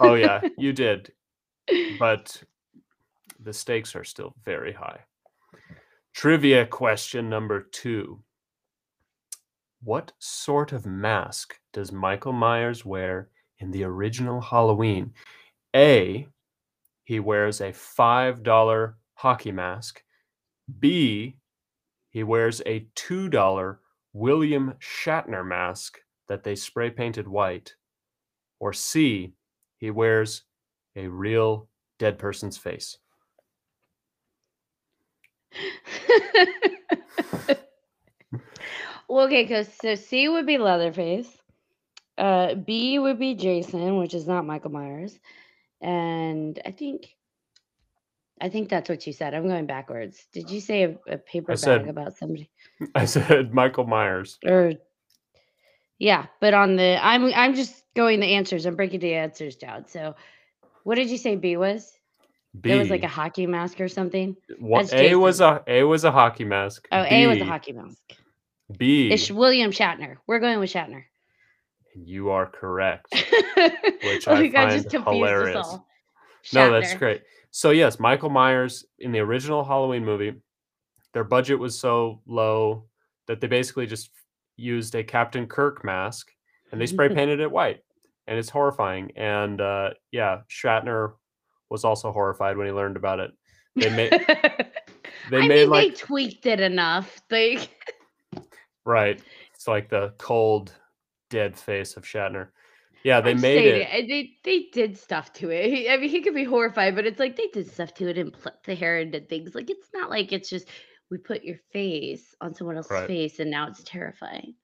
[0.00, 1.12] oh yeah, you did,
[1.98, 2.42] but
[3.40, 5.00] the stakes are still very high.
[6.14, 8.20] Trivia question number two:
[9.82, 15.12] What sort of mask does Michael Myers wear in the original Halloween?
[15.74, 16.26] A.
[17.04, 20.02] He wears a $5 hockey mask.
[20.78, 21.38] B.
[22.10, 23.78] He wears a $2
[24.12, 25.98] William Shatner mask
[26.28, 27.74] that they spray painted white.
[28.60, 29.32] Or C.
[29.78, 30.42] He wears
[30.96, 31.68] a real
[31.98, 32.98] dead person's face.
[39.08, 41.28] well, okay, because so C would be Leatherface.
[42.16, 45.18] Uh, B would be Jason, which is not Michael Myers,
[45.80, 47.14] and I think,
[48.40, 49.34] I think that's what you said.
[49.34, 50.26] I'm going backwards.
[50.32, 52.50] Did you say a, a paper bag said- about somebody?
[52.94, 54.38] I said Michael Myers.
[54.44, 54.72] Or
[55.98, 58.64] yeah, but on the I'm I'm just going the answers.
[58.64, 59.84] I'm breaking the answers down.
[59.88, 60.14] So,
[60.84, 61.98] what did you say B was?
[62.60, 62.70] B.
[62.70, 64.36] It was like a hockey mask or something.
[64.48, 66.86] That's A was a A was a hockey mask.
[66.92, 67.98] Oh, A was a hockey mask.
[68.78, 69.10] B.
[69.10, 70.16] It's William Shatner.
[70.28, 71.04] We're going with Shatner.
[71.96, 73.08] You are correct.
[73.12, 75.56] Which oh, I I find just hilarious.
[75.56, 75.86] us all.
[76.54, 77.22] No, that's great.
[77.50, 80.34] So yes, Michael Myers in the original Halloween movie,
[81.14, 82.84] their budget was so low
[83.26, 84.10] that they basically just
[84.56, 86.30] used a Captain Kirk mask
[86.70, 87.82] and they spray painted it white,
[88.28, 89.10] and it's horrifying.
[89.16, 91.14] And uh, yeah, Shatner
[91.70, 93.32] was also horrified when he learned about it.
[93.74, 94.12] They made
[95.30, 97.20] they I made mean, like they tweaked it enough.
[97.30, 97.70] Like,
[98.84, 99.20] right.
[99.54, 100.72] It's like the cold,
[101.30, 102.48] dead face of Shatner.
[103.04, 104.08] Yeah, they I'm made saying it.
[104.08, 105.90] They they did stuff to it.
[105.90, 108.32] I mean, he could be horrified, but it's like they did stuff to it and
[108.32, 109.54] put the hair into things.
[109.54, 110.68] Like, it's not like it's just
[111.10, 113.06] we put your face on someone else's Right.
[113.06, 114.54] face and now it's terrifying.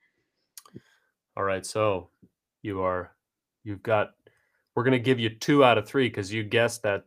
[1.36, 2.10] All right, so
[2.62, 3.13] you are
[3.64, 4.10] you've got
[4.74, 7.04] we're gonna give you two out of three because you guessed that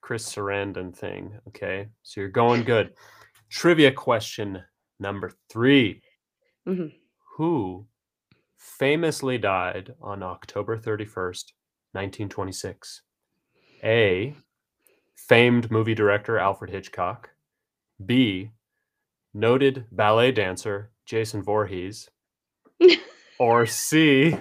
[0.00, 1.38] Chris Sarandon thing.
[1.48, 2.94] Okay, so you're going good.
[3.50, 4.62] Trivia question
[4.98, 6.02] number three:
[6.66, 6.92] Mhm.
[7.36, 7.86] Who
[8.56, 11.52] famously died on October 31st,
[11.92, 13.02] 1926?
[13.84, 14.34] A.
[15.16, 17.30] Famed movie director Alfred Hitchcock.
[18.04, 18.50] B.
[19.34, 22.08] Noted ballet dancer Jason Voorhees,
[23.38, 24.36] or C,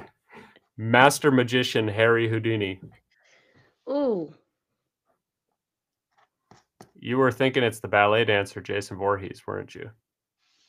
[0.77, 2.79] Master Magician Harry Houdini?
[3.89, 4.33] Ooh,
[7.05, 9.91] You were thinking it's the ballet dancer Jason Voorhees, weren't you?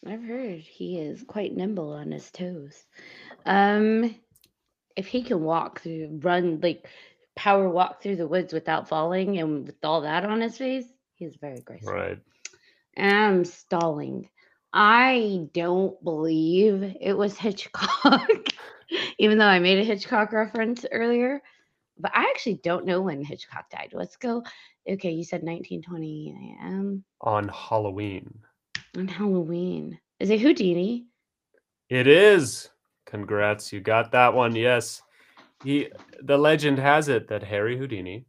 [0.07, 2.85] I've heard he is quite nimble on his toes.
[3.47, 4.15] Um,
[4.97, 6.87] if he can walk through, run like
[7.37, 10.85] power walk through the woods without falling, and with all that on his face,
[11.15, 11.95] he's very graceful.
[11.95, 12.19] Right.
[12.99, 14.29] I'm stalling.
[14.75, 18.29] I don't believe it was Hitchcock,
[19.19, 21.43] even though I made a Hitchcock reference earlier.
[21.99, 23.91] But I actually don't know when Hitchcock died.
[23.93, 24.43] Let's go.
[24.89, 27.05] Okay, you said 1920 a.m.
[27.23, 28.39] On Halloween.
[28.97, 29.99] on Halloween.
[30.21, 31.07] Is it Houdini?
[31.89, 32.71] It is.
[33.07, 34.55] Congrats, you got that one.
[34.55, 35.03] Yes.
[35.65, 35.89] He
[36.21, 38.27] the legend has it that Harry Houdini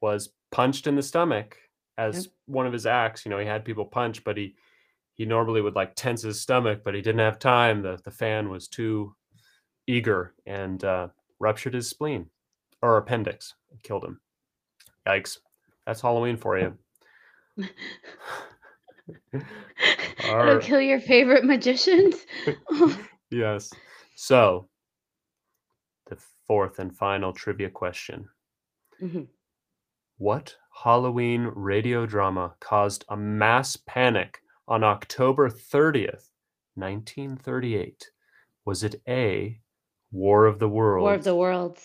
[0.00, 1.56] was punched in the stomach
[1.96, 2.32] as Yep.
[2.46, 3.24] one of his acts.
[3.24, 4.56] You know, he had people punch, but he
[5.14, 7.80] he normally would like tense his stomach, but he didn't have time.
[7.82, 9.14] The the fan was too
[9.86, 11.08] eager and uh,
[11.40, 12.26] ruptured his spleen
[12.82, 13.54] or appendix.
[13.72, 14.20] It killed him.
[15.06, 15.38] Yikes.
[15.86, 16.76] That's Halloween for you.
[20.24, 22.16] It'll kill your favorite magicians.
[23.30, 23.72] Yes.
[24.14, 24.68] So,
[26.08, 26.16] the
[26.46, 28.28] fourth and final trivia question
[29.02, 29.26] Mhm.
[30.18, 30.54] What
[30.84, 36.30] Halloween radio drama caused a mass panic on October 30th,
[36.74, 38.08] 1938?
[38.64, 39.60] Was it A,
[40.14, 41.02] War of the Worlds?
[41.02, 41.82] War of the Worlds.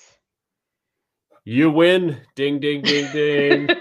[1.46, 2.22] You win.
[2.36, 3.70] Ding, ding, ding, ding.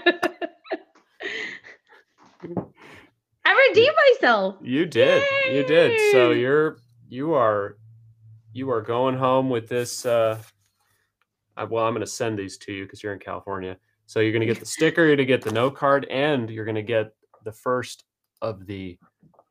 [3.45, 4.55] I redeemed myself.
[4.63, 5.23] you did.
[5.51, 6.11] You did.
[6.11, 6.77] So you're
[7.07, 7.77] you are
[8.51, 10.41] you are going home with this uh
[11.55, 13.77] I, well, I'm going to send these to you because you're in California.
[14.05, 16.49] So you're going to get the sticker, you're going to get the note card, and
[16.49, 17.11] you're going to get
[17.43, 18.05] the first
[18.41, 18.97] of the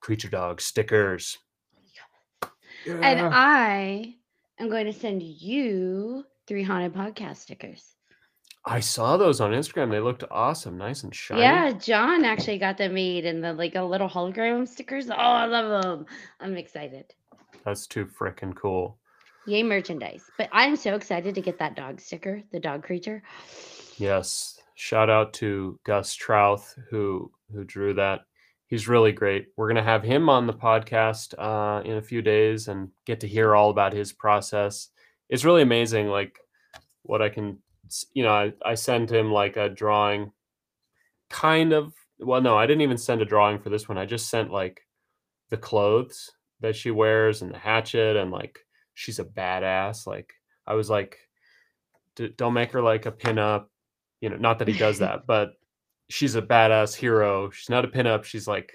[0.01, 1.37] creature dog stickers.
[2.87, 4.15] And I
[4.59, 7.95] am going to send you three haunted podcast stickers.
[8.65, 9.91] I saw those on Instagram.
[9.91, 11.41] They looked awesome, nice and shiny.
[11.41, 15.09] Yeah, John actually got them made and the like a little hologram stickers.
[15.09, 16.07] Oh, I love them.
[16.41, 17.15] I'm excited.
[17.65, 18.99] That's too freaking cool.
[19.47, 20.25] Yay, merchandise.
[20.37, 23.23] But I'm so excited to get that dog sticker, the dog creature.
[24.01, 24.61] Yes.
[24.77, 28.21] Shout out to Gus Trouth who who drew that.
[28.69, 29.49] He's really great.
[29.57, 33.29] We're gonna have him on the podcast uh, in a few days and get to
[33.29, 34.89] hear all about his process.
[35.29, 36.39] It's really amazing, like
[37.03, 37.59] what I can,
[38.13, 40.33] you know, I, I sent him like a drawing,
[41.31, 41.95] kind of.
[42.21, 43.99] Well, no, I didn't even send a drawing for this one.
[43.99, 44.83] I just sent like
[45.51, 48.59] the clothes that she wears and the hatchet and like
[48.95, 50.07] she's a badass.
[50.07, 50.35] Like
[50.67, 51.17] I was like,
[52.17, 53.67] "D- don't make her like a pinup
[54.21, 55.53] you know, not that he does that, but
[56.09, 57.51] she's a badass hero.
[57.51, 58.25] She's not a pinup.
[58.25, 58.73] She's like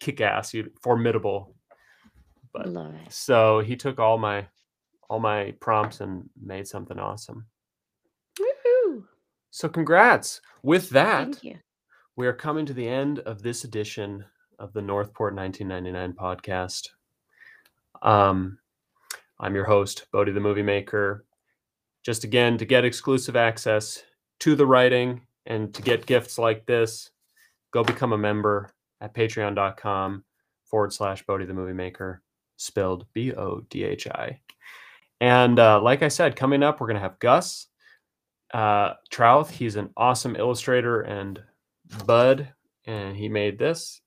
[0.00, 1.54] kick ass, formidable.
[2.52, 3.12] But Love it.
[3.12, 4.46] so he took all my
[5.10, 7.46] all my prompts and made something awesome.
[8.40, 9.04] Woohoo!
[9.50, 10.40] So congrats.
[10.62, 11.58] With that, Thank you.
[12.16, 14.24] we are coming to the end of this edition
[14.58, 16.88] of the Northport 1999 podcast.
[18.02, 18.58] Um,
[19.40, 21.24] I'm your host, Bodhi the Movie Maker.
[22.04, 24.02] Just again, to get exclusive access
[24.40, 27.10] to the writing and to get gifts like this,
[27.72, 28.70] go become a member
[29.00, 30.24] at patreon.com
[30.64, 32.22] forward slash Bodhi the Movie Maker,
[32.56, 34.40] spelled B O D H I.
[35.20, 37.66] And uh, like I said, coming up, we're going to have Gus
[38.52, 39.50] uh, Trouth.
[39.50, 41.40] He's an awesome illustrator and
[42.06, 42.48] bud,
[42.86, 44.00] and he made this.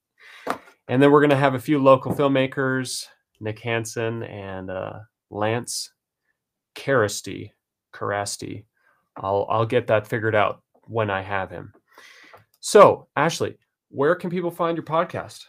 [0.88, 3.08] And then we're going to have a few local filmmakers,
[3.40, 5.92] Nick Hansen and uh, Lance
[6.76, 7.52] Carasty.
[7.94, 8.66] Carasty.
[9.16, 11.74] I'll I'll get that figured out when I have him.
[12.60, 13.58] So, Ashley,
[13.90, 15.46] where can people find your podcast?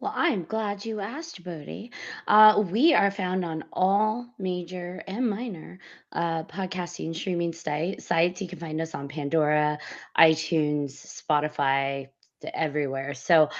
[0.00, 1.92] Well, I'm glad you asked, Bodhi.
[2.26, 5.78] Uh, we are found on all major and minor
[6.12, 8.40] uh, podcasting streaming site, sites.
[8.40, 9.78] You can find us on Pandora,
[10.16, 12.08] iTunes, Spotify,
[12.54, 13.12] everywhere.
[13.12, 13.50] So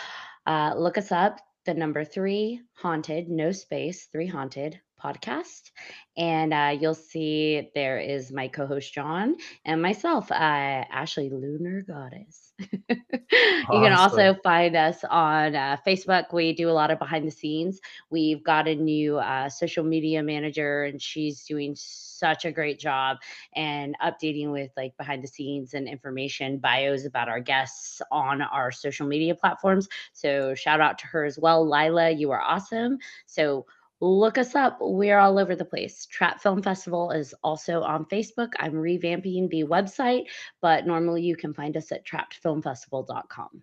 [0.46, 1.40] uh, look us up.
[1.66, 5.70] The number three haunted, no space, three haunted podcast.
[6.16, 11.82] And uh, you'll see there is my co host, John, and myself, uh, Ashley Lunar
[11.82, 12.52] Goddess.
[12.88, 16.32] you can also find us on uh, Facebook.
[16.32, 17.80] We do a lot of behind the scenes.
[18.10, 23.18] We've got a new uh, social media manager, and she's doing such a great job
[23.54, 28.70] and updating with like behind the scenes and information bios about our guests on our
[28.70, 29.88] social media platforms.
[30.12, 31.68] So shout out to her as well.
[31.68, 32.98] Lila, you are awesome.
[33.26, 33.66] So
[34.00, 34.78] look us up.
[34.80, 36.06] We're all over the place.
[36.06, 38.52] Trapped Film Festival is also on Facebook.
[38.58, 40.26] I'm revamping the website,
[40.60, 43.62] but normally you can find us at trappedfilmfestival.com.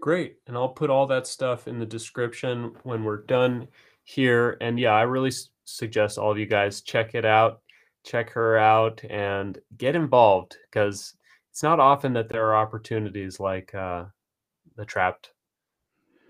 [0.00, 0.36] Great.
[0.46, 3.68] And I'll put all that stuff in the description when we're done
[4.02, 4.58] here.
[4.60, 7.62] And yeah, I really s- suggest all of you guys check it out,
[8.04, 11.14] check her out, and get involved because
[11.50, 14.04] it's not often that there are opportunities like uh,
[14.76, 15.30] the Trapped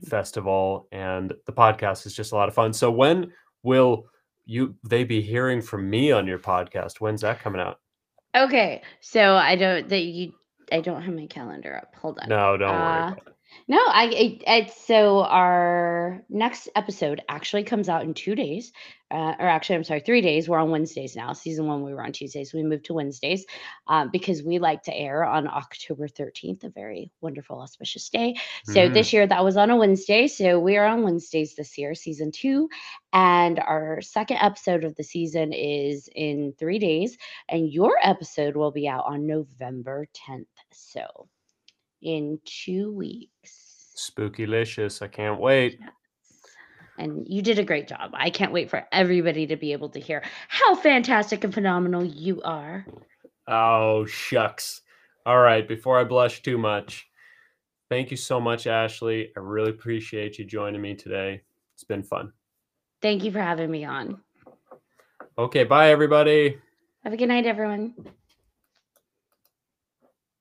[0.04, 2.72] Festival, and the podcast is just a lot of fun.
[2.72, 3.32] So when
[3.62, 4.06] will
[4.46, 7.00] you they be hearing from me on your podcast?
[7.00, 7.80] When's that coming out?
[8.36, 10.32] Okay, so I don't that you
[10.72, 11.94] I don't have my calendar up.
[11.96, 12.28] Hold on.
[12.28, 13.02] No, don't worry.
[13.02, 13.33] Uh, it.
[13.66, 18.72] No, I it, it's so our next episode actually comes out in two days,
[19.10, 20.48] uh, or actually I'm sorry, three days.
[20.48, 21.32] We're on Wednesdays now.
[21.32, 22.52] Season one we were on Tuesdays.
[22.52, 23.46] We moved to Wednesdays
[23.86, 28.34] um, because we like to air on October 13th, a very wonderful auspicious day.
[28.64, 28.94] So Mhm.
[28.94, 30.26] this year that was on a Wednesday.
[30.28, 32.68] So we are on Wednesdays this year, season two,
[33.12, 37.16] and our second episode of the season is in three days,
[37.48, 40.48] and your episode will be out on November 10th.
[40.72, 41.28] So
[42.04, 43.94] in two weeks.
[43.96, 45.02] Spookylicious.
[45.02, 45.80] I can't wait.
[46.98, 48.12] And you did a great job.
[48.14, 52.40] I can't wait for everybody to be able to hear how fantastic and phenomenal you
[52.42, 52.86] are.
[53.48, 54.82] Oh, shucks.
[55.26, 55.66] All right.
[55.66, 57.08] Before I blush too much,
[57.88, 59.32] thank you so much, Ashley.
[59.36, 61.42] I really appreciate you joining me today.
[61.74, 62.32] It's been fun.
[63.02, 64.20] Thank you for having me on.
[65.36, 65.64] Okay.
[65.64, 66.58] Bye, everybody.
[67.02, 67.94] Have a good night, everyone.